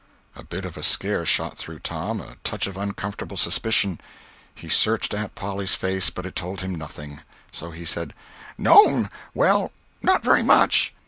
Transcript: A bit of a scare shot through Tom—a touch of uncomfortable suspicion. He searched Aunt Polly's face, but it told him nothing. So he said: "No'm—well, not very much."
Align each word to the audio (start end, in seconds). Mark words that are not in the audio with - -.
A 0.35 0.43
bit 0.43 0.65
of 0.65 0.77
a 0.77 0.81
scare 0.81 1.27
shot 1.27 1.59
through 1.59 1.77
Tom—a 1.77 2.37
touch 2.43 2.65
of 2.65 2.75
uncomfortable 2.75 3.37
suspicion. 3.37 4.01
He 4.55 4.67
searched 4.67 5.13
Aunt 5.13 5.35
Polly's 5.35 5.75
face, 5.75 6.09
but 6.09 6.25
it 6.25 6.35
told 6.35 6.61
him 6.61 6.73
nothing. 6.73 7.19
So 7.51 7.69
he 7.69 7.85
said: 7.85 8.15
"No'm—well, 8.57 9.71
not 10.01 10.23
very 10.23 10.41
much." 10.41 10.95